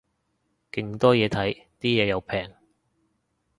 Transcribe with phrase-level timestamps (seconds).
[0.71, 2.55] 勁多嘢睇，啲嘢又平